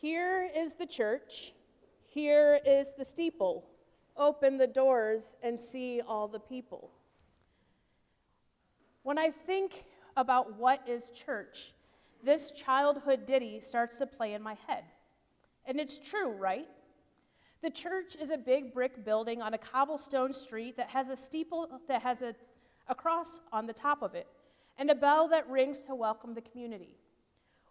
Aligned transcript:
Here 0.00 0.48
is 0.54 0.74
the 0.74 0.86
church. 0.86 1.52
Here 2.06 2.60
is 2.64 2.92
the 2.96 3.04
steeple. 3.04 3.64
Open 4.16 4.56
the 4.56 4.66
doors 4.68 5.36
and 5.42 5.60
see 5.60 6.00
all 6.06 6.28
the 6.28 6.38
people. 6.38 6.92
When 9.02 9.18
I 9.18 9.30
think 9.30 9.84
about 10.16 10.56
what 10.56 10.88
is 10.88 11.10
church, 11.10 11.72
this 12.22 12.52
childhood 12.52 13.26
ditty 13.26 13.58
starts 13.58 13.98
to 13.98 14.06
play 14.06 14.34
in 14.34 14.42
my 14.42 14.56
head. 14.68 14.84
And 15.66 15.80
it's 15.80 15.98
true, 15.98 16.30
right? 16.30 16.68
The 17.62 17.70
church 17.70 18.14
is 18.20 18.30
a 18.30 18.38
big 18.38 18.72
brick 18.72 19.04
building 19.04 19.42
on 19.42 19.52
a 19.52 19.58
cobblestone 19.58 20.32
street 20.32 20.76
that 20.76 20.90
has 20.90 21.10
a 21.10 21.16
steeple 21.16 21.80
that 21.88 22.02
has 22.02 22.22
a, 22.22 22.36
a 22.86 22.94
cross 22.94 23.40
on 23.52 23.66
the 23.66 23.72
top 23.72 24.02
of 24.02 24.14
it 24.14 24.28
and 24.78 24.90
a 24.90 24.94
bell 24.94 25.26
that 25.28 25.48
rings 25.50 25.80
to 25.86 25.94
welcome 25.96 26.34
the 26.34 26.40
community. 26.40 26.94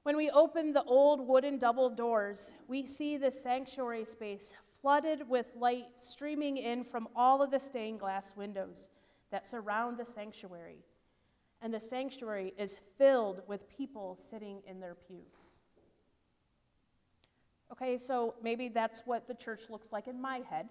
When 0.08 0.16
we 0.16 0.30
open 0.30 0.72
the 0.72 0.86
old 0.86 1.28
wooden 1.28 1.58
double 1.58 1.90
doors, 1.90 2.54
we 2.70 2.86
see 2.86 3.18
the 3.18 3.30
sanctuary 3.30 4.06
space 4.06 4.56
flooded 4.80 5.28
with 5.28 5.52
light 5.54 5.88
streaming 5.98 6.56
in 6.56 6.86
from 6.86 7.10
all 7.14 7.42
of 7.42 7.52
the 7.52 7.60
stained 7.60 8.00
glass 8.00 8.34
windows 8.34 8.90
that 9.32 9.46
surround 9.46 9.98
the 9.98 10.06
sanctuary. 10.06 10.78
And 11.62 11.74
the 11.74 11.82
sanctuary 11.82 12.54
is 12.58 12.80
filled 12.98 13.42
with 13.48 13.68
people 13.68 14.16
sitting 14.16 14.62
in 14.66 14.80
their 14.80 14.96
pews. 14.96 15.60
Okay, 17.74 17.98
so 17.98 18.36
maybe 18.42 18.70
that's 18.70 19.02
what 19.04 19.28
the 19.28 19.36
church 19.36 19.64
looks 19.70 19.92
like 19.92 20.08
in 20.08 20.22
my 20.22 20.38
head. 20.50 20.70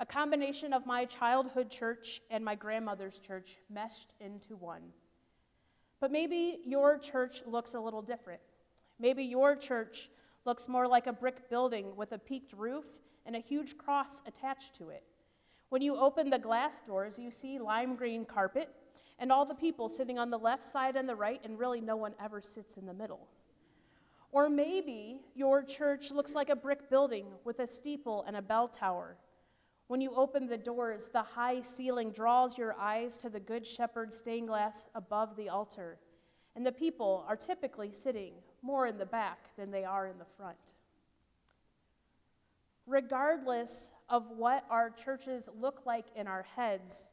A 0.00 0.06
combination 0.06 0.72
of 0.72 0.86
my 0.86 1.04
childhood 1.04 1.70
church 1.70 2.20
and 2.32 2.44
my 2.44 2.56
grandmother's 2.56 3.20
church 3.20 3.58
meshed 3.70 4.12
into 4.18 4.56
one. 4.56 4.82
But 6.00 6.10
maybe 6.10 6.58
your 6.64 6.98
church 6.98 7.42
looks 7.46 7.74
a 7.74 7.80
little 7.80 8.02
different. 8.02 8.40
Maybe 8.98 9.24
your 9.24 9.56
church 9.56 10.10
looks 10.44 10.68
more 10.68 10.88
like 10.88 11.06
a 11.06 11.12
brick 11.12 11.50
building 11.50 11.96
with 11.96 12.12
a 12.12 12.18
peaked 12.18 12.52
roof 12.52 12.84
and 13.26 13.36
a 13.36 13.40
huge 13.40 13.76
cross 13.76 14.22
attached 14.26 14.74
to 14.76 14.88
it. 14.88 15.02
When 15.68 15.82
you 15.82 15.96
open 15.96 16.30
the 16.30 16.38
glass 16.38 16.80
doors, 16.80 17.18
you 17.18 17.30
see 17.30 17.58
lime 17.58 17.96
green 17.96 18.24
carpet 18.24 18.70
and 19.18 19.32
all 19.32 19.44
the 19.44 19.54
people 19.54 19.88
sitting 19.88 20.18
on 20.18 20.30
the 20.30 20.38
left 20.38 20.64
side 20.64 20.96
and 20.96 21.08
the 21.08 21.16
right, 21.16 21.40
and 21.42 21.58
really 21.58 21.80
no 21.80 21.96
one 21.96 22.14
ever 22.22 22.40
sits 22.40 22.76
in 22.76 22.86
the 22.86 22.94
middle. 22.94 23.26
Or 24.30 24.50
maybe 24.50 25.20
your 25.34 25.62
church 25.62 26.10
looks 26.10 26.34
like 26.34 26.50
a 26.50 26.56
brick 26.56 26.90
building 26.90 27.26
with 27.44 27.60
a 27.60 27.66
steeple 27.66 28.24
and 28.26 28.36
a 28.36 28.42
bell 28.42 28.68
tower. 28.68 29.16
When 29.88 30.00
you 30.00 30.12
open 30.14 30.46
the 30.46 30.58
doors, 30.58 31.08
the 31.08 31.22
high 31.22 31.62
ceiling 31.62 32.10
draws 32.10 32.58
your 32.58 32.76
eyes 32.78 33.16
to 33.18 33.30
the 33.30 33.40
Good 33.40 33.66
Shepherd 33.66 34.12
stained 34.12 34.48
glass 34.48 34.88
above 34.94 35.36
the 35.36 35.48
altar, 35.48 35.98
and 36.54 36.66
the 36.66 36.72
people 36.72 37.24
are 37.28 37.36
typically 37.36 37.92
sitting 37.92 38.34
more 38.62 38.86
in 38.86 38.98
the 38.98 39.06
back 39.06 39.38
than 39.56 39.70
they 39.70 39.84
are 39.84 40.06
in 40.06 40.18
the 40.18 40.24
front. 40.36 40.56
Regardless 42.86 43.90
of 44.08 44.30
what 44.30 44.64
our 44.70 44.90
churches 44.90 45.48
look 45.60 45.82
like 45.84 46.06
in 46.14 46.26
our 46.26 46.46
heads, 46.54 47.12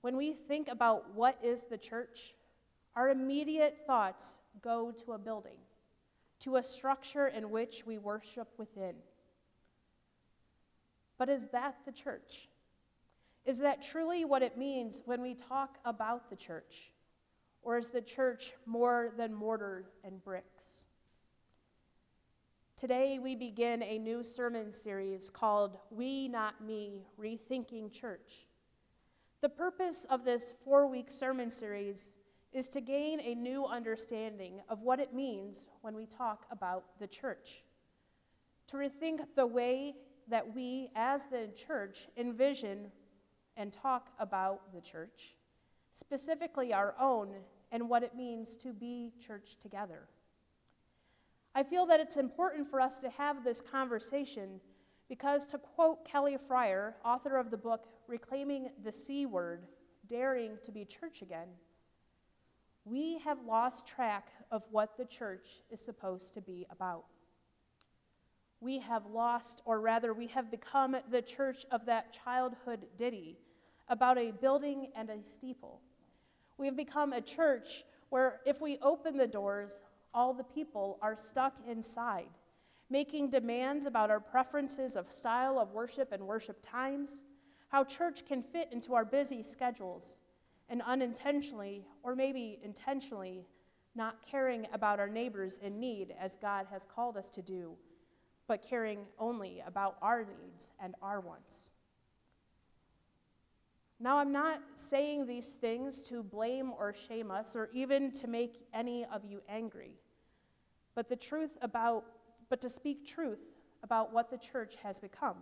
when 0.00 0.16
we 0.16 0.32
think 0.32 0.68
about 0.68 1.14
what 1.14 1.38
is 1.42 1.64
the 1.64 1.78
church, 1.78 2.34
our 2.94 3.10
immediate 3.10 3.78
thoughts 3.86 4.40
go 4.62 4.92
to 5.04 5.12
a 5.12 5.18
building, 5.18 5.58
to 6.40 6.56
a 6.56 6.62
structure 6.62 7.26
in 7.26 7.50
which 7.50 7.84
we 7.84 7.98
worship 7.98 8.48
within. 8.58 8.94
But 11.18 11.28
is 11.28 11.46
that 11.46 11.76
the 11.84 11.92
church? 11.92 12.48
Is 13.44 13.58
that 13.58 13.82
truly 13.82 14.24
what 14.24 14.42
it 14.42 14.56
means 14.56 15.02
when 15.04 15.20
we 15.20 15.34
talk 15.34 15.78
about 15.84 16.30
the 16.30 16.36
church? 16.36 16.92
Or 17.68 17.76
is 17.76 17.90
the 17.90 18.00
church 18.00 18.54
more 18.64 19.12
than 19.18 19.34
mortar 19.34 19.90
and 20.02 20.24
bricks? 20.24 20.86
Today, 22.78 23.18
we 23.18 23.34
begin 23.34 23.82
a 23.82 23.98
new 23.98 24.24
sermon 24.24 24.72
series 24.72 25.28
called 25.28 25.76
We 25.90 26.28
Not 26.28 26.64
Me 26.64 27.02
Rethinking 27.20 27.92
Church. 27.92 28.46
The 29.42 29.50
purpose 29.50 30.06
of 30.08 30.24
this 30.24 30.54
four 30.64 30.86
week 30.86 31.10
sermon 31.10 31.50
series 31.50 32.12
is 32.54 32.70
to 32.70 32.80
gain 32.80 33.20
a 33.20 33.34
new 33.34 33.66
understanding 33.66 34.62
of 34.70 34.80
what 34.80 34.98
it 34.98 35.12
means 35.12 35.66
when 35.82 35.94
we 35.94 36.06
talk 36.06 36.46
about 36.50 36.98
the 36.98 37.06
church, 37.06 37.64
to 38.68 38.78
rethink 38.78 39.20
the 39.36 39.46
way 39.46 39.94
that 40.26 40.54
we, 40.54 40.88
as 40.96 41.26
the 41.26 41.50
church, 41.54 42.08
envision 42.16 42.90
and 43.58 43.74
talk 43.74 44.08
about 44.18 44.72
the 44.72 44.80
church, 44.80 45.34
specifically 45.92 46.72
our 46.72 46.94
own, 46.98 47.34
and 47.70 47.88
what 47.88 48.02
it 48.02 48.14
means 48.14 48.56
to 48.58 48.72
be 48.72 49.12
church 49.20 49.56
together. 49.60 50.08
I 51.54 51.62
feel 51.62 51.86
that 51.86 52.00
it's 52.00 52.16
important 52.16 52.68
for 52.68 52.80
us 52.80 52.98
to 53.00 53.10
have 53.10 53.44
this 53.44 53.60
conversation 53.60 54.60
because, 55.08 55.46
to 55.46 55.58
quote 55.58 56.04
Kelly 56.04 56.36
Fryer, 56.36 56.96
author 57.04 57.36
of 57.36 57.50
the 57.50 57.56
book 57.56 57.88
Reclaiming 58.06 58.70
the 58.84 58.92
C 58.92 59.26
Word, 59.26 59.66
Daring 60.06 60.58
to 60.64 60.72
be 60.72 60.84
Church 60.84 61.22
Again, 61.22 61.48
we 62.84 63.18
have 63.18 63.38
lost 63.46 63.86
track 63.86 64.28
of 64.50 64.64
what 64.70 64.96
the 64.96 65.04
church 65.04 65.60
is 65.70 65.80
supposed 65.80 66.32
to 66.34 66.40
be 66.40 66.66
about. 66.70 67.04
We 68.60 68.78
have 68.80 69.06
lost, 69.06 69.62
or 69.64 69.80
rather, 69.80 70.14
we 70.14 70.26
have 70.28 70.50
become 70.50 70.96
the 71.10 71.22
church 71.22 71.64
of 71.70 71.86
that 71.86 72.12
childhood 72.12 72.86
ditty 72.96 73.38
about 73.88 74.18
a 74.18 74.30
building 74.30 74.90
and 74.96 75.10
a 75.10 75.24
steeple. 75.24 75.80
We 76.58 76.66
have 76.66 76.76
become 76.76 77.12
a 77.12 77.20
church 77.20 77.84
where 78.10 78.40
if 78.44 78.60
we 78.60 78.78
open 78.82 79.16
the 79.16 79.26
doors, 79.26 79.82
all 80.12 80.34
the 80.34 80.44
people 80.44 80.98
are 81.00 81.16
stuck 81.16 81.54
inside, 81.66 82.28
making 82.90 83.30
demands 83.30 83.86
about 83.86 84.10
our 84.10 84.20
preferences 84.20 84.96
of 84.96 85.10
style 85.10 85.58
of 85.58 85.72
worship 85.72 86.12
and 86.12 86.26
worship 86.26 86.58
times, 86.60 87.24
how 87.68 87.84
church 87.84 88.26
can 88.26 88.42
fit 88.42 88.68
into 88.72 88.94
our 88.94 89.04
busy 89.04 89.42
schedules, 89.42 90.20
and 90.68 90.82
unintentionally, 90.82 91.86
or 92.02 92.14
maybe 92.14 92.58
intentionally, 92.62 93.46
not 93.94 94.16
caring 94.28 94.66
about 94.72 94.98
our 94.98 95.08
neighbors 95.08 95.58
in 95.58 95.78
need 95.78 96.14
as 96.18 96.36
God 96.36 96.66
has 96.70 96.84
called 96.84 97.16
us 97.16 97.28
to 97.30 97.42
do, 97.42 97.74
but 98.46 98.62
caring 98.62 99.00
only 99.18 99.62
about 99.66 99.96
our 100.02 100.24
needs 100.24 100.72
and 100.80 100.94
our 101.02 101.20
wants. 101.20 101.72
Now, 104.00 104.18
I'm 104.18 104.30
not 104.30 104.60
saying 104.76 105.26
these 105.26 105.50
things 105.50 106.02
to 106.02 106.22
blame 106.22 106.72
or 106.78 106.94
shame 106.94 107.30
us 107.30 107.56
or 107.56 107.68
even 107.72 108.12
to 108.12 108.28
make 108.28 108.66
any 108.72 109.04
of 109.12 109.24
you 109.24 109.42
angry, 109.48 109.98
but 110.94 111.08
the 111.08 111.16
truth 111.16 111.58
about, 111.62 112.04
but 112.48 112.60
to 112.60 112.68
speak 112.68 113.06
truth 113.06 113.40
about 113.82 114.12
what 114.12 114.30
the 114.30 114.38
church 114.38 114.76
has 114.82 114.98
become. 114.98 115.36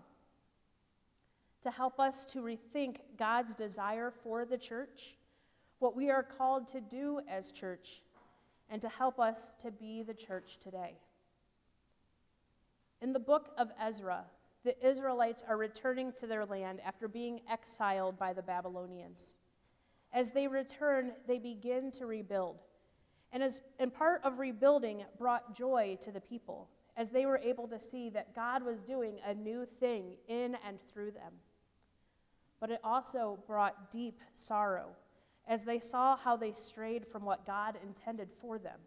To 1.62 1.70
help 1.70 2.00
us 2.00 2.24
to 2.26 2.38
rethink 2.40 2.98
God's 3.18 3.54
desire 3.54 4.10
for 4.10 4.46
the 4.46 4.58
church, 4.58 5.16
what 5.78 5.94
we 5.94 6.10
are 6.10 6.22
called 6.22 6.66
to 6.68 6.80
do 6.80 7.20
as 7.28 7.52
church, 7.52 8.02
and 8.70 8.80
to 8.80 8.88
help 8.88 9.20
us 9.20 9.54
to 9.60 9.70
be 9.70 10.02
the 10.02 10.14
church 10.14 10.58
today. 10.60 10.96
In 13.02 13.12
the 13.12 13.20
book 13.20 13.50
of 13.58 13.70
Ezra, 13.80 14.24
the 14.66 14.86
Israelites 14.86 15.44
are 15.48 15.56
returning 15.56 16.10
to 16.10 16.26
their 16.26 16.44
land 16.44 16.80
after 16.84 17.06
being 17.06 17.40
exiled 17.48 18.18
by 18.18 18.32
the 18.32 18.42
Babylonians. 18.42 19.36
As 20.12 20.32
they 20.32 20.48
return, 20.48 21.12
they 21.28 21.38
begin 21.38 21.92
to 21.92 22.06
rebuild. 22.06 22.56
And, 23.32 23.44
as, 23.44 23.62
and 23.78 23.94
part 23.94 24.22
of 24.24 24.40
rebuilding 24.40 25.04
brought 25.18 25.54
joy 25.54 25.96
to 26.00 26.10
the 26.10 26.20
people 26.20 26.68
as 26.96 27.10
they 27.10 27.26
were 27.26 27.38
able 27.38 27.68
to 27.68 27.78
see 27.78 28.10
that 28.10 28.34
God 28.34 28.64
was 28.64 28.82
doing 28.82 29.20
a 29.24 29.34
new 29.34 29.66
thing 29.66 30.16
in 30.26 30.56
and 30.66 30.78
through 30.92 31.12
them. 31.12 31.34
But 32.58 32.72
it 32.72 32.80
also 32.82 33.38
brought 33.46 33.92
deep 33.92 34.20
sorrow 34.34 34.96
as 35.46 35.64
they 35.64 35.78
saw 35.78 36.16
how 36.16 36.36
they 36.36 36.52
strayed 36.52 37.06
from 37.06 37.24
what 37.24 37.46
God 37.46 37.78
intended 37.86 38.30
for 38.32 38.58
them. 38.58 38.80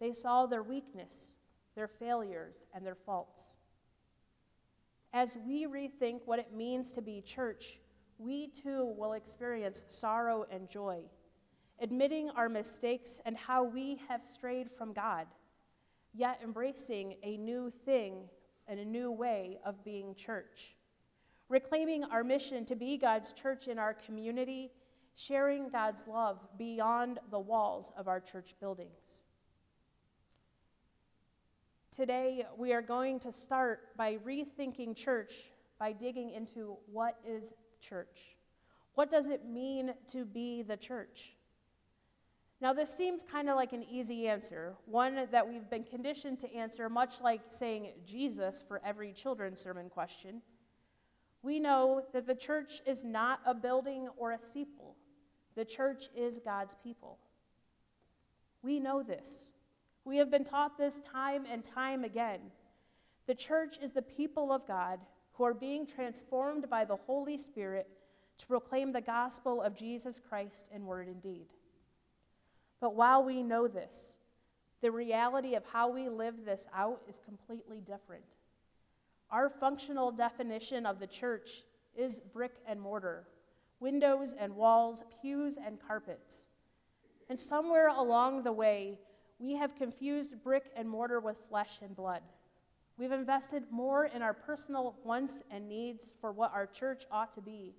They 0.00 0.12
saw 0.12 0.46
their 0.46 0.62
weakness, 0.64 1.36
their 1.76 1.86
failures, 1.86 2.66
and 2.74 2.84
their 2.84 2.96
faults. 2.96 3.58
As 5.14 5.36
we 5.46 5.66
rethink 5.66 6.20
what 6.24 6.38
it 6.38 6.54
means 6.54 6.92
to 6.92 7.02
be 7.02 7.20
church, 7.20 7.80
we 8.18 8.48
too 8.48 8.94
will 8.96 9.12
experience 9.12 9.84
sorrow 9.88 10.46
and 10.50 10.70
joy, 10.70 11.02
admitting 11.80 12.30
our 12.30 12.48
mistakes 12.48 13.20
and 13.26 13.36
how 13.36 13.62
we 13.62 14.00
have 14.08 14.24
strayed 14.24 14.70
from 14.70 14.94
God, 14.94 15.26
yet 16.14 16.40
embracing 16.42 17.16
a 17.22 17.36
new 17.36 17.68
thing 17.68 18.28
and 18.66 18.80
a 18.80 18.84
new 18.84 19.10
way 19.10 19.58
of 19.66 19.84
being 19.84 20.14
church. 20.14 20.76
Reclaiming 21.50 22.04
our 22.04 22.24
mission 22.24 22.64
to 22.64 22.74
be 22.74 22.96
God's 22.96 23.34
church 23.34 23.68
in 23.68 23.78
our 23.78 23.92
community, 23.92 24.70
sharing 25.14 25.68
God's 25.68 26.06
love 26.06 26.38
beyond 26.56 27.18
the 27.30 27.38
walls 27.38 27.92
of 27.98 28.08
our 28.08 28.20
church 28.20 28.54
buildings. 28.60 29.26
Today, 31.92 32.46
we 32.56 32.72
are 32.72 32.80
going 32.80 33.20
to 33.20 33.30
start 33.30 33.94
by 33.98 34.16
rethinking 34.24 34.96
church 34.96 35.34
by 35.78 35.92
digging 35.92 36.30
into 36.30 36.78
what 36.90 37.18
is 37.22 37.52
church? 37.82 38.38
What 38.94 39.10
does 39.10 39.28
it 39.28 39.44
mean 39.44 39.92
to 40.06 40.24
be 40.24 40.62
the 40.62 40.78
church? 40.78 41.36
Now, 42.62 42.72
this 42.72 42.88
seems 42.88 43.22
kind 43.22 43.50
of 43.50 43.56
like 43.56 43.74
an 43.74 43.84
easy 43.90 44.26
answer, 44.26 44.74
one 44.86 45.28
that 45.32 45.46
we've 45.46 45.68
been 45.68 45.84
conditioned 45.84 46.38
to 46.38 46.54
answer, 46.54 46.88
much 46.88 47.20
like 47.20 47.42
saying 47.50 47.90
Jesus 48.06 48.64
for 48.66 48.80
every 48.82 49.12
children's 49.12 49.60
sermon 49.60 49.90
question. 49.90 50.40
We 51.42 51.60
know 51.60 52.06
that 52.14 52.26
the 52.26 52.34
church 52.34 52.80
is 52.86 53.04
not 53.04 53.40
a 53.44 53.52
building 53.52 54.08
or 54.16 54.32
a 54.32 54.40
steeple, 54.40 54.96
the 55.56 55.66
church 55.66 56.06
is 56.16 56.40
God's 56.42 56.74
people. 56.82 57.18
We 58.62 58.80
know 58.80 59.02
this. 59.02 59.52
We 60.04 60.16
have 60.16 60.30
been 60.30 60.44
taught 60.44 60.76
this 60.78 61.00
time 61.00 61.44
and 61.50 61.64
time 61.64 62.04
again. 62.04 62.40
The 63.26 63.34
church 63.34 63.78
is 63.80 63.92
the 63.92 64.02
people 64.02 64.52
of 64.52 64.66
God 64.66 64.98
who 65.34 65.44
are 65.44 65.54
being 65.54 65.86
transformed 65.86 66.68
by 66.68 66.84
the 66.84 66.96
Holy 66.96 67.38
Spirit 67.38 67.88
to 68.38 68.46
proclaim 68.46 68.92
the 68.92 69.00
gospel 69.00 69.62
of 69.62 69.76
Jesus 69.76 70.20
Christ 70.20 70.68
in 70.74 70.86
word 70.86 71.06
and 71.06 71.22
deed. 71.22 71.46
But 72.80 72.96
while 72.96 73.22
we 73.22 73.42
know 73.42 73.68
this, 73.68 74.18
the 74.80 74.90
reality 74.90 75.54
of 75.54 75.64
how 75.72 75.88
we 75.88 76.08
live 76.08 76.44
this 76.44 76.66
out 76.74 77.02
is 77.08 77.20
completely 77.20 77.80
different. 77.80 78.36
Our 79.30 79.48
functional 79.48 80.10
definition 80.10 80.84
of 80.84 80.98
the 80.98 81.06
church 81.06 81.62
is 81.96 82.20
brick 82.20 82.56
and 82.66 82.80
mortar, 82.80 83.28
windows 83.78 84.34
and 84.38 84.56
walls, 84.56 85.04
pews 85.22 85.56
and 85.64 85.78
carpets. 85.86 86.50
And 87.30 87.38
somewhere 87.38 87.88
along 87.88 88.42
the 88.42 88.52
way, 88.52 88.98
we 89.42 89.56
have 89.56 89.74
confused 89.74 90.40
brick 90.44 90.70
and 90.76 90.88
mortar 90.88 91.18
with 91.18 91.36
flesh 91.48 91.80
and 91.82 91.96
blood. 91.96 92.22
We've 92.96 93.10
invested 93.10 93.64
more 93.72 94.04
in 94.04 94.22
our 94.22 94.32
personal 94.32 94.94
wants 95.02 95.42
and 95.50 95.68
needs 95.68 96.14
for 96.20 96.30
what 96.30 96.52
our 96.54 96.66
church 96.66 97.04
ought 97.10 97.32
to 97.32 97.40
be 97.40 97.74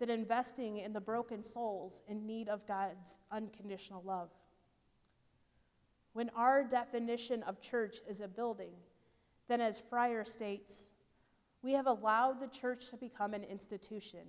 than 0.00 0.10
investing 0.10 0.78
in 0.78 0.92
the 0.92 1.00
broken 1.00 1.44
souls 1.44 2.02
in 2.08 2.26
need 2.26 2.48
of 2.48 2.66
God's 2.66 3.18
unconditional 3.30 4.02
love. 4.04 4.30
When 6.14 6.30
our 6.30 6.64
definition 6.64 7.44
of 7.44 7.60
church 7.60 7.98
is 8.08 8.20
a 8.20 8.26
building, 8.26 8.72
then 9.46 9.60
as 9.60 9.78
Fryer 9.78 10.24
states, 10.24 10.90
we 11.62 11.74
have 11.74 11.86
allowed 11.86 12.40
the 12.40 12.48
church 12.48 12.90
to 12.90 12.96
become 12.96 13.34
an 13.34 13.44
institution, 13.44 14.26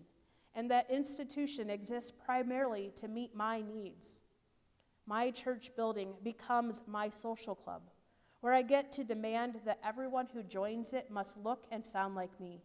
and 0.54 0.70
that 0.70 0.92
institution 0.92 1.72
exists 1.72 2.12
primarily 2.12 2.92
to 2.98 3.08
meet 3.08 3.36
my 3.36 3.62
needs. 3.62 4.22
My 5.08 5.30
church 5.30 5.72
building 5.76 6.14
becomes 6.24 6.82
my 6.88 7.10
social 7.10 7.54
club, 7.54 7.84
where 8.42 8.54
I 8.54 8.64
get 8.64 8.92
to 8.94 9.04
demand 9.04 9.60
that 9.66 9.80
everyone 9.84 10.28
who 10.34 10.42
joins 10.42 10.94
it 10.94 11.12
must 11.12 11.38
look 11.38 11.66
and 11.72 11.86
sound 11.86 12.16
like 12.16 12.40
me. 12.40 12.62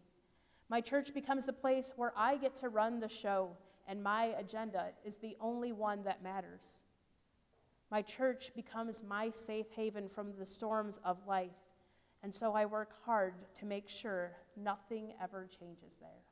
My 0.71 0.81
church 0.81 1.13
becomes 1.13 1.45
the 1.45 1.53
place 1.53 1.93
where 1.97 2.13
I 2.17 2.37
get 2.37 2.55
to 2.57 2.69
run 2.69 3.01
the 3.01 3.09
show, 3.09 3.51
and 3.87 4.03
my 4.03 4.27
agenda 4.39 4.93
is 5.05 5.17
the 5.17 5.37
only 5.41 5.73
one 5.73 6.05
that 6.05 6.23
matters. 6.23 6.81
My 7.91 8.03
church 8.03 8.53
becomes 8.55 9.03
my 9.03 9.31
safe 9.31 9.67
haven 9.75 10.09
from 10.09 10.33
the 10.39 10.47
storms 10.47 10.99
of 11.05 11.27
life, 11.27 11.51
and 12.23 12.35
so 12.35 12.55
I 12.55 12.65
work 12.65 13.05
hard 13.05 13.35
to 13.55 13.67
make 13.67 13.89
sure 13.89 14.33
nothing 14.57 15.13
ever 15.21 15.49
changes 15.59 15.97
there. 15.97 16.23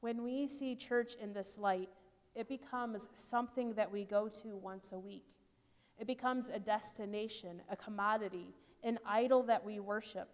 When 0.00 0.22
we 0.22 0.46
see 0.46 0.76
church 0.76 1.16
in 1.20 1.34
this 1.34 1.58
light, 1.58 1.90
it 2.34 2.48
becomes 2.48 3.08
something 3.14 3.74
that 3.74 3.90
we 3.90 4.04
go 4.04 4.28
to 4.28 4.56
once 4.56 4.92
a 4.92 4.98
week. 4.98 5.26
It 5.98 6.06
becomes 6.06 6.48
a 6.48 6.58
destination, 6.58 7.60
a 7.70 7.76
commodity, 7.76 8.54
an 8.82 8.98
idol 9.04 9.42
that 9.44 9.64
we 9.64 9.80
worship. 9.80 10.28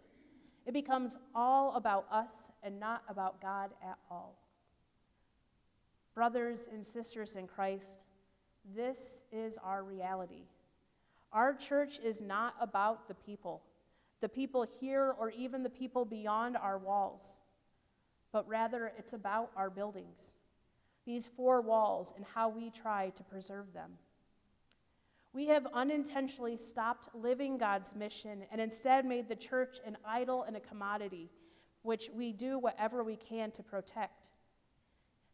It 0.67 0.73
becomes 0.73 1.17
all 1.35 1.75
about 1.77 2.07
us 2.11 2.51
and 2.63 2.79
not 2.79 3.03
about 3.09 3.41
God 3.41 3.71
at 3.83 3.99
all. 4.11 4.37
Brothers 6.15 6.69
and 6.73 6.85
sisters 6.85 7.37
in 7.37 7.47
Christ, 7.47 8.05
this 8.75 9.23
is 9.33 9.59
our 9.63 9.83
reality. 9.83 10.45
Our 11.33 11.55
church 11.55 11.99
is 12.03 12.21
not 12.21 12.55
about 12.61 13.09
the 13.09 13.15
people, 13.15 13.63
the 14.21 14.29
people 14.29 14.67
here 14.81 15.15
or 15.19 15.31
even 15.31 15.63
the 15.63 15.71
people 15.71 16.05
beyond 16.05 16.57
our 16.57 16.79
walls, 16.79 17.41
but 18.33 18.49
rather 18.49 18.93
it's 18.99 19.13
about 19.13 19.51
our 19.57 19.69
buildings, 19.69 20.35
these 21.07 21.29
four 21.29 21.61
walls, 21.61 22.13
and 22.17 22.25
how 22.35 22.49
we 22.49 22.69
try 22.69 23.11
to 23.11 23.23
preserve 23.23 23.73
them. 23.73 23.93
We 25.33 25.47
have 25.47 25.67
unintentionally 25.73 26.57
stopped 26.57 27.15
living 27.15 27.59
God's 27.59 27.95
mission 27.95 28.45
and 28.51 28.61
instead 28.61 29.05
made 29.05 29.29
the 29.29 29.37
church 29.37 29.79
an 29.87 29.97
idol 30.05 30.43
and 30.43 30.57
a 30.57 30.61
commodity, 30.61 31.31
which 31.83 32.11
we 32.15 32.33
do 32.33 32.59
whatever 32.59 33.05
we 33.05 33.17
can 33.17 33.51
to 33.53 33.63
protect. 33.63 34.31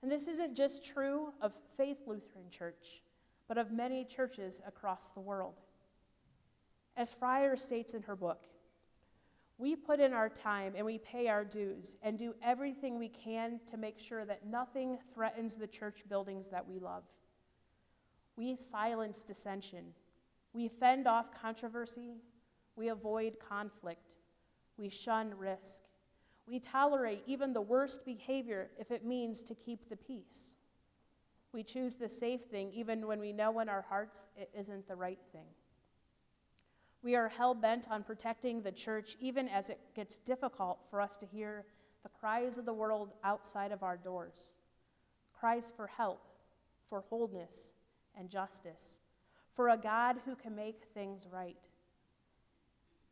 And 0.03 0.11
this 0.11 0.27
isn't 0.29 0.57
just 0.57 0.85
true 0.85 1.33
of 1.41 1.53
Faith 1.77 1.99
Lutheran 2.07 2.51
Church, 2.51 3.03
but 3.47 3.57
of 3.59 3.71
many 3.71 4.05
churches 4.05 4.61
across 4.67 5.11
the 5.11 5.21
world. 5.21 5.61
As 6.97 7.13
Fryer 7.13 7.57
states 7.57 7.95
in 7.95 8.03
her 8.03 8.17
book, 8.17 8.45
we 9.59 9.77
put 9.77 10.01
in 10.01 10.13
our 10.13 10.29
time 10.29 10.75
and 10.77 10.85
we 10.85 10.99
pay 10.99 11.29
our 11.29 11.45
dues 11.45 11.97
and 12.03 12.19
do 12.19 12.35
everything 12.43 12.99
we 12.99 13.09
can 13.09 13.61
to 13.67 13.77
make 13.77 13.99
sure 13.99 14.25
that 14.25 14.47
nothing 14.47 14.99
threatens 15.15 15.57
the 15.57 15.67
church 15.67 16.03
buildings 16.09 16.49
that 16.49 16.67
we 16.67 16.79
love. 16.79 17.05
We 18.37 18.57
silence 18.57 19.23
dissension. 19.23 19.93
We 20.53 20.69
fend 20.69 21.07
off 21.07 21.31
controversy. 21.33 22.17
We 22.77 22.89
avoid 22.89 23.39
conflict. 23.39 24.17
We 24.77 24.89
shun 24.89 25.35
risk. 25.37 25.83
We 26.47 26.59
tolerate 26.59 27.23
even 27.27 27.53
the 27.53 27.61
worst 27.61 28.05
behavior 28.05 28.71
if 28.79 28.91
it 28.91 29.05
means 29.05 29.43
to 29.45 29.55
keep 29.55 29.89
the 29.89 29.97
peace. 29.97 30.57
We 31.53 31.63
choose 31.63 31.97
the 31.97 32.09
safe 32.09 32.45
thing 32.45 32.73
even 32.73 33.07
when 33.07 33.21
we 33.21 33.33
know 33.33 33.61
in 33.61 33.69
our 33.69 33.83
hearts 33.83 34.27
it 34.37 34.51
isn't 34.59 34.89
the 34.89 34.97
right 34.97 35.21
thing. 35.33 35.47
We 37.03 37.17
are 37.17 37.29
hell 37.29 37.55
bent 37.55 37.89
on 37.91 38.05
protecting 38.05 38.63
the 38.63 38.73
church 38.73 39.17
even 39.21 39.49
as 39.49 39.71
it 39.71 39.81
gets 39.95 40.19
difficult 40.19 40.79
for 40.91 41.01
us 41.01 41.17
to 41.19 41.27
hear 41.27 41.65
the 42.03 42.09
cries 42.09 42.59
of 42.59 42.65
the 42.65 42.73
world 42.73 43.13
outside 43.25 43.73
of 43.73 43.83
our 43.83 43.97
doors 43.97 44.53
cries 45.43 45.73
for 45.77 45.89
help, 45.89 46.25
for 46.89 47.01
wholeness 47.11 47.73
and 48.17 48.31
justice, 48.31 49.01
for 49.57 49.71
a 49.71 49.77
God 49.77 50.19
who 50.25 50.37
can 50.37 50.55
make 50.55 50.85
things 50.95 51.27
right. 51.29 51.69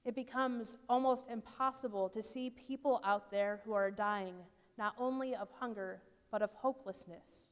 It 0.04 0.14
becomes 0.14 0.76
almost 0.88 1.28
impossible 1.28 2.08
to 2.10 2.22
see 2.22 2.50
people 2.50 3.00
out 3.04 3.32
there 3.32 3.62
who 3.64 3.72
are 3.72 3.90
dying 3.90 4.34
not 4.78 4.94
only 4.96 5.34
of 5.34 5.48
hunger, 5.58 6.02
but 6.30 6.40
of 6.40 6.52
hopelessness. 6.52 7.50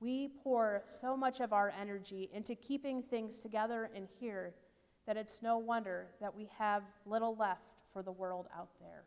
We 0.00 0.28
pour 0.42 0.82
so 0.84 1.16
much 1.16 1.40
of 1.40 1.54
our 1.54 1.72
energy 1.80 2.28
into 2.34 2.54
keeping 2.54 3.02
things 3.02 3.40
together 3.40 3.88
in 3.94 4.06
here 4.20 4.52
that 5.06 5.16
it's 5.16 5.42
no 5.42 5.58
wonder 5.58 6.08
that 6.20 6.34
we 6.34 6.48
have 6.58 6.82
little 7.04 7.36
left 7.36 7.74
for 7.92 8.02
the 8.02 8.12
world 8.12 8.46
out 8.56 8.70
there. 8.80 9.04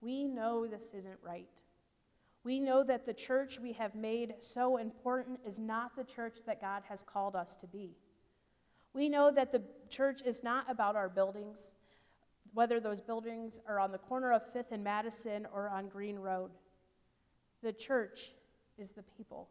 We 0.00 0.24
know 0.24 0.66
this 0.66 0.92
isn't 0.94 1.18
right. 1.22 1.48
We 2.44 2.60
know 2.60 2.82
that 2.84 3.04
the 3.04 3.12
church 3.12 3.58
we 3.60 3.72
have 3.72 3.94
made 3.94 4.36
so 4.38 4.76
important 4.76 5.40
is 5.44 5.58
not 5.58 5.96
the 5.96 6.04
church 6.04 6.38
that 6.46 6.60
God 6.60 6.84
has 6.88 7.02
called 7.02 7.36
us 7.36 7.56
to 7.56 7.66
be. 7.66 7.96
We 8.94 9.08
know 9.08 9.30
that 9.30 9.52
the 9.52 9.62
church 9.88 10.22
is 10.24 10.42
not 10.42 10.70
about 10.70 10.96
our 10.96 11.08
buildings, 11.08 11.74
whether 12.54 12.80
those 12.80 13.00
buildings 13.00 13.60
are 13.66 13.78
on 13.78 13.92
the 13.92 13.98
corner 13.98 14.32
of 14.32 14.50
Fifth 14.52 14.72
and 14.72 14.82
Madison 14.82 15.46
or 15.52 15.68
on 15.68 15.88
Green 15.88 16.18
Road. 16.18 16.50
The 17.62 17.72
church 17.72 18.32
is 18.78 18.92
the 18.92 19.02
people, 19.02 19.48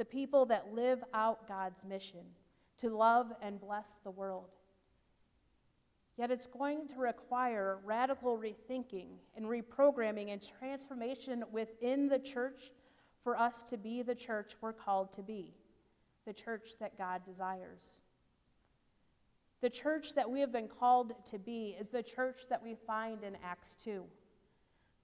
the 0.00 0.04
people 0.06 0.46
that 0.46 0.72
live 0.72 1.04
out 1.12 1.46
God's 1.46 1.84
mission 1.84 2.22
to 2.78 2.88
love 2.88 3.34
and 3.42 3.60
bless 3.60 4.00
the 4.02 4.10
world. 4.10 4.48
Yet 6.16 6.30
it's 6.30 6.46
going 6.46 6.88
to 6.88 6.94
require 6.96 7.80
radical 7.84 8.38
rethinking 8.38 9.08
and 9.36 9.44
reprogramming 9.44 10.32
and 10.32 10.40
transformation 10.58 11.44
within 11.52 12.08
the 12.08 12.18
church 12.18 12.72
for 13.22 13.38
us 13.38 13.62
to 13.64 13.76
be 13.76 14.00
the 14.00 14.14
church 14.14 14.54
we're 14.62 14.72
called 14.72 15.12
to 15.12 15.22
be, 15.22 15.52
the 16.26 16.32
church 16.32 16.70
that 16.80 16.96
God 16.96 17.20
desires. 17.26 18.00
The 19.60 19.68
church 19.68 20.14
that 20.14 20.30
we 20.30 20.40
have 20.40 20.50
been 20.50 20.68
called 20.68 21.12
to 21.26 21.38
be 21.38 21.76
is 21.78 21.90
the 21.90 22.02
church 22.02 22.48
that 22.48 22.62
we 22.62 22.74
find 22.74 23.22
in 23.22 23.36
Acts 23.44 23.76
2. 23.76 24.02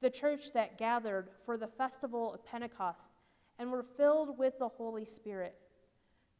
The 0.00 0.08
church 0.08 0.54
that 0.54 0.78
gathered 0.78 1.28
for 1.44 1.58
the 1.58 1.66
festival 1.66 2.32
of 2.32 2.46
Pentecost 2.46 3.12
and 3.58 3.70
were 3.70 3.82
filled 3.82 4.38
with 4.38 4.58
the 4.58 4.68
Holy 4.68 5.04
Spirit. 5.04 5.54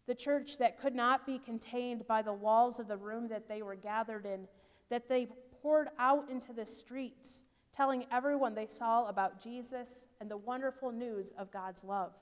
The 0.07 0.15
church 0.15 0.59
that 0.59 0.81
could 0.81 0.95
not 0.95 1.27
be 1.27 1.39
contained 1.39 2.07
by 2.07 2.23
the 2.23 2.33
walls 2.33 2.79
of 2.79 2.89
the 2.89 2.97
room 2.97 3.29
that 3.29 3.49
they 3.49 3.63
were 3.63 3.75
gathered 3.75 4.27
in 4.27 4.47
that 4.89 5.09
they 5.09 5.27
poured 5.63 5.89
out 5.99 6.31
into 6.31 6.53
the 6.53 6.67
streets, 6.67 7.45
telling 7.73 8.07
everyone 8.13 8.55
they 8.55 8.67
saw 8.67 9.09
about 9.09 9.43
Jesus 9.43 10.09
and 10.21 10.31
the 10.31 10.37
wonderful 10.37 10.93
news 10.93 11.33
of 11.37 11.51
God's 11.51 11.83
love. 11.83 12.13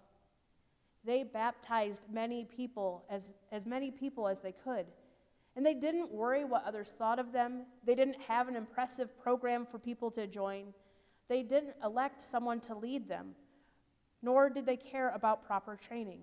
They 1.04 1.22
baptized 1.22 2.04
many 2.10 2.44
people, 2.44 3.04
as, 3.10 3.34
as 3.52 3.66
many 3.66 3.90
people 3.90 4.26
as 4.26 4.40
they 4.40 4.52
could. 4.52 4.86
And 5.56 5.64
they 5.64 5.74
didn't 5.74 6.10
worry 6.10 6.44
what 6.44 6.64
others 6.64 6.94
thought 6.96 7.18
of 7.18 7.32
them. 7.32 7.66
They 7.84 7.94
didn't 7.94 8.20
have 8.26 8.48
an 8.48 8.56
impressive 8.56 9.16
program 9.22 9.66
for 9.66 9.78
people 9.78 10.10
to 10.12 10.26
join. 10.26 10.72
They 11.28 11.42
didn't 11.42 11.74
elect 11.82 12.20
someone 12.20 12.60
to 12.60 12.74
lead 12.74 13.08
them, 13.08 13.34
nor 14.24 14.48
did 14.48 14.64
they 14.64 14.76
care 14.76 15.10
about 15.10 15.46
proper 15.46 15.76
training. 15.76 16.22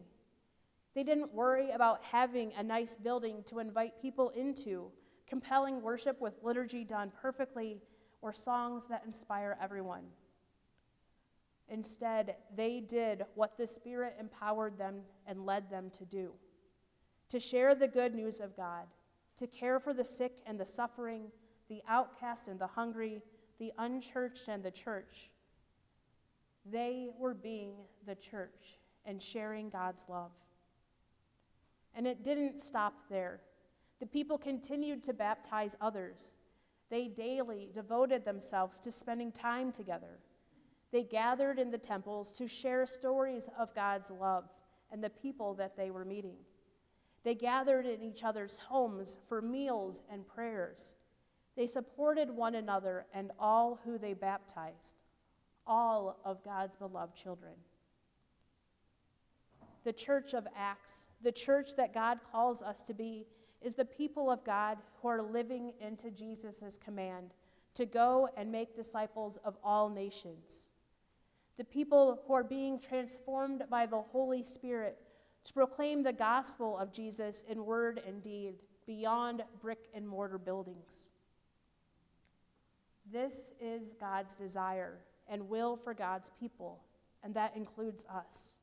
They 0.95 1.03
didn't 1.03 1.33
worry 1.33 1.69
about 1.69 2.03
having 2.03 2.51
a 2.57 2.63
nice 2.63 2.95
building 2.95 3.43
to 3.45 3.59
invite 3.59 4.01
people 4.01 4.29
into, 4.29 4.91
compelling 5.27 5.83
worship 5.83 6.19
with 6.19 6.33
liturgy 6.41 6.83
done 6.83 7.11
perfectly, 7.21 7.77
or 8.23 8.33
songs 8.33 8.87
that 8.87 9.03
inspire 9.05 9.55
everyone. 9.61 10.05
Instead, 11.69 12.35
they 12.55 12.79
did 12.79 13.23
what 13.35 13.55
the 13.55 13.67
Spirit 13.67 14.15
empowered 14.19 14.79
them 14.79 15.01
and 15.27 15.45
led 15.45 15.69
them 15.69 15.91
to 15.91 16.03
do 16.03 16.33
to 17.29 17.39
share 17.39 17.73
the 17.73 17.87
good 17.87 18.13
news 18.13 18.41
of 18.41 18.57
God, 18.57 18.87
to 19.37 19.47
care 19.47 19.79
for 19.79 19.93
the 19.93 20.03
sick 20.03 20.33
and 20.45 20.59
the 20.59 20.65
suffering, 20.65 21.31
the 21.69 21.81
outcast 21.87 22.49
and 22.49 22.59
the 22.59 22.67
hungry, 22.67 23.21
the 23.57 23.71
unchurched 23.77 24.49
and 24.49 24.61
the 24.61 24.71
church. 24.71 25.29
They 26.65 27.09
were 27.17 27.33
being 27.33 27.73
the 28.05 28.15
church 28.15 28.77
and 29.05 29.21
sharing 29.21 29.69
God's 29.69 30.07
love. 30.09 30.31
And 31.95 32.07
it 32.07 32.23
didn't 32.23 32.59
stop 32.59 32.93
there. 33.09 33.41
The 33.99 34.05
people 34.05 34.37
continued 34.37 35.03
to 35.03 35.13
baptize 35.13 35.75
others. 35.81 36.35
They 36.89 37.07
daily 37.07 37.69
devoted 37.73 38.25
themselves 38.25 38.79
to 38.81 38.91
spending 38.91 39.31
time 39.31 39.71
together. 39.71 40.19
They 40.91 41.03
gathered 41.03 41.57
in 41.57 41.71
the 41.71 41.77
temples 41.77 42.33
to 42.33 42.47
share 42.47 42.85
stories 42.85 43.49
of 43.57 43.73
God's 43.73 44.11
love 44.11 44.49
and 44.91 45.03
the 45.03 45.09
people 45.09 45.53
that 45.55 45.77
they 45.77 45.89
were 45.89 46.03
meeting. 46.03 46.35
They 47.23 47.35
gathered 47.35 47.85
in 47.85 48.01
each 48.01 48.23
other's 48.23 48.57
homes 48.57 49.17
for 49.27 49.41
meals 49.41 50.01
and 50.11 50.27
prayers. 50.27 50.95
They 51.55 51.67
supported 51.67 52.29
one 52.29 52.55
another 52.55 53.05
and 53.13 53.31
all 53.39 53.79
who 53.85 53.97
they 53.97 54.13
baptized, 54.13 54.95
all 55.65 56.19
of 56.25 56.43
God's 56.43 56.75
beloved 56.75 57.15
children. 57.15 57.53
The 59.83 59.93
church 59.93 60.33
of 60.33 60.47
Acts, 60.55 61.09
the 61.23 61.31
church 61.31 61.75
that 61.77 61.93
God 61.93 62.19
calls 62.31 62.61
us 62.61 62.83
to 62.83 62.93
be, 62.93 63.25
is 63.61 63.75
the 63.75 63.85
people 63.85 64.29
of 64.29 64.43
God 64.43 64.77
who 65.01 65.07
are 65.07 65.21
living 65.21 65.73
into 65.79 66.11
Jesus' 66.11 66.77
command 66.83 67.33
to 67.75 67.85
go 67.85 68.29
and 68.35 68.51
make 68.51 68.75
disciples 68.75 69.37
of 69.43 69.57
all 69.63 69.89
nations. 69.89 70.71
The 71.57 71.63
people 71.63 72.21
who 72.27 72.33
are 72.33 72.43
being 72.43 72.79
transformed 72.79 73.63
by 73.69 73.85
the 73.85 74.01
Holy 74.01 74.43
Spirit 74.43 74.97
to 75.43 75.53
proclaim 75.53 76.03
the 76.03 76.13
gospel 76.13 76.77
of 76.77 76.91
Jesus 76.91 77.43
in 77.47 77.65
word 77.65 78.01
and 78.05 78.21
deed 78.21 78.55
beyond 78.85 79.43
brick 79.59 79.89
and 79.93 80.07
mortar 80.07 80.37
buildings. 80.37 81.11
This 83.11 83.53
is 83.59 83.93
God's 83.99 84.35
desire 84.35 84.99
and 85.27 85.49
will 85.49 85.75
for 85.75 85.93
God's 85.93 86.29
people, 86.39 86.83
and 87.23 87.33
that 87.35 87.55
includes 87.55 88.05
us. 88.13 88.57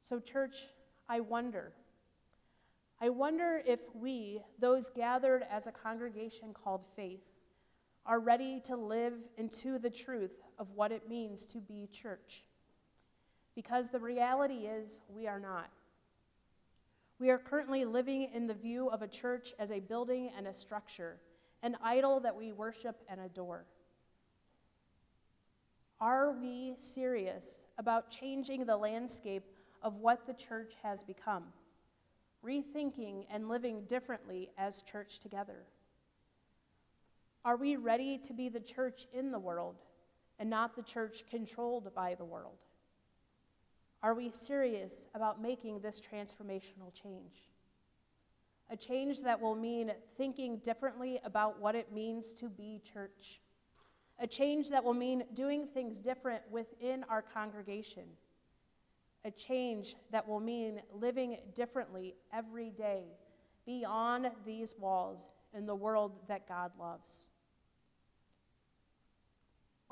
So, 0.00 0.20
church, 0.20 0.66
I 1.08 1.20
wonder. 1.20 1.72
I 3.00 3.08
wonder 3.08 3.62
if 3.66 3.80
we, 3.94 4.40
those 4.58 4.90
gathered 4.90 5.44
as 5.50 5.66
a 5.66 5.72
congregation 5.72 6.54
called 6.54 6.84
faith, 6.94 7.24
are 8.04 8.20
ready 8.20 8.60
to 8.64 8.76
live 8.76 9.14
into 9.36 9.78
the 9.78 9.90
truth 9.90 10.42
of 10.58 10.70
what 10.74 10.92
it 10.92 11.08
means 11.08 11.44
to 11.46 11.58
be 11.58 11.88
church 11.92 12.44
because 13.56 13.88
the 13.88 13.98
reality 13.98 14.66
is 14.66 15.00
we 15.08 15.26
are 15.26 15.40
not. 15.40 15.70
We 17.18 17.30
are 17.30 17.38
currently 17.38 17.84
living 17.86 18.28
in 18.32 18.46
the 18.46 18.54
view 18.54 18.88
of 18.88 19.00
a 19.00 19.08
church 19.08 19.54
as 19.58 19.72
a 19.72 19.80
building 19.80 20.30
and 20.36 20.46
a 20.46 20.52
structure, 20.52 21.16
an 21.62 21.76
idol 21.82 22.20
that 22.20 22.36
we 22.36 22.52
worship 22.52 23.02
and 23.08 23.18
adore. 23.22 23.64
Are 26.00 26.32
we 26.32 26.74
serious 26.76 27.66
about 27.78 28.10
changing 28.10 28.66
the 28.66 28.76
landscape 28.76 29.44
of 29.82 29.96
what 29.96 30.26
the 30.26 30.34
church 30.34 30.74
has 30.82 31.02
become, 31.02 31.44
rethinking 32.44 33.24
and 33.30 33.48
living 33.48 33.84
differently 33.88 34.50
as 34.58 34.82
church 34.82 35.20
together? 35.20 35.64
Are 37.46 37.56
we 37.56 37.76
ready 37.76 38.18
to 38.18 38.34
be 38.34 38.50
the 38.50 38.60
church 38.60 39.06
in 39.14 39.30
the 39.30 39.38
world 39.38 39.76
and 40.38 40.50
not 40.50 40.76
the 40.76 40.82
church 40.82 41.24
controlled 41.30 41.94
by 41.94 42.14
the 42.14 42.24
world? 42.24 42.58
Are 44.02 44.14
we 44.14 44.30
serious 44.30 45.08
about 45.14 45.40
making 45.40 45.80
this 45.80 46.00
transformational 46.00 46.92
change? 46.92 47.48
A 48.68 48.76
change 48.76 49.22
that 49.22 49.40
will 49.40 49.54
mean 49.54 49.92
thinking 50.18 50.58
differently 50.58 51.20
about 51.24 51.58
what 51.58 51.74
it 51.74 51.92
means 51.92 52.34
to 52.34 52.50
be 52.50 52.82
church. 52.84 53.40
A 54.26 54.28
change 54.28 54.70
that 54.70 54.82
will 54.82 54.92
mean 54.92 55.22
doing 55.34 55.68
things 55.68 56.00
different 56.00 56.42
within 56.50 57.04
our 57.08 57.22
congregation. 57.22 58.02
A 59.24 59.30
change 59.30 59.94
that 60.10 60.26
will 60.26 60.40
mean 60.40 60.80
living 60.92 61.36
differently 61.54 62.16
every 62.32 62.70
day 62.70 63.04
beyond 63.66 64.32
these 64.44 64.74
walls 64.80 65.32
in 65.54 65.64
the 65.64 65.76
world 65.76 66.10
that 66.26 66.48
God 66.48 66.72
loves. 66.76 67.30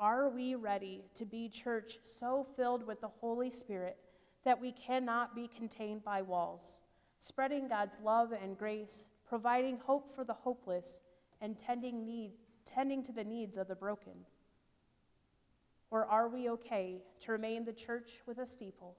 Are 0.01 0.27
we 0.27 0.55
ready 0.55 1.05
to 1.13 1.23
be 1.23 1.47
church 1.47 1.99
so 2.03 2.43
filled 2.43 2.85
with 2.85 2.99
the 2.99 3.07
Holy 3.07 3.49
Spirit 3.49 3.95
that 4.43 4.59
we 4.59 4.73
cannot 4.73 5.33
be 5.33 5.47
contained 5.47 6.03
by 6.03 6.21
walls, 6.21 6.81
spreading 7.19 7.69
God's 7.69 8.01
love 8.03 8.33
and 8.33 8.57
grace, 8.57 9.07
providing 9.25 9.77
hope 9.77 10.13
for 10.13 10.25
the 10.25 10.33
hopeless, 10.33 11.03
and 11.39 11.57
tending, 11.57 12.05
need, 12.05 12.33
tending 12.65 13.03
to 13.03 13.11
the 13.11 13.23
needs 13.23 13.57
of 13.57 13.67
the 13.67 13.75
broken? 13.75 14.13
Or 15.91 16.05
are 16.05 16.27
we 16.27 16.49
okay 16.49 17.03
to 17.21 17.31
remain 17.31 17.65
the 17.65 17.73
church 17.73 18.21
with 18.25 18.37
a 18.37 18.45
steeple? 18.45 18.97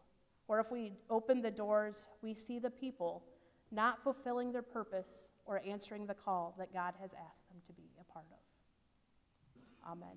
Or 0.48 0.60
if 0.60 0.70
we 0.70 0.92
open 1.10 1.42
the 1.42 1.50
doors, 1.50 2.06
we 2.22 2.34
see 2.34 2.58
the 2.58 2.70
people 2.70 3.24
not 3.72 4.02
fulfilling 4.02 4.52
their 4.52 4.62
purpose 4.62 5.32
or 5.44 5.60
answering 5.66 6.06
the 6.06 6.14
call 6.14 6.54
that 6.58 6.72
God 6.72 6.94
has 7.00 7.14
asked 7.28 7.48
them 7.48 7.58
to 7.66 7.72
be 7.72 7.90
a 8.00 8.12
part 8.12 8.26
of. 8.30 9.90
Amen. 9.90 10.16